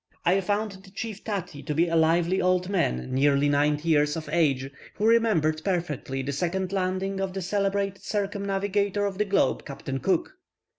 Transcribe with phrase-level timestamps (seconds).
[0.25, 4.27] I found the chief Tati to be a lively old man nearly ninety years of
[4.31, 9.99] age, who remembered perfectly the second landing of the celebrated circumnavigator of the globe, Captain
[9.99, 10.39] Cook.